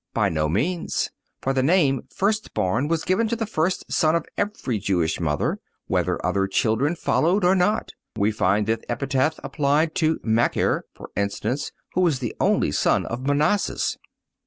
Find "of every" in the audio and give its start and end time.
4.15-4.79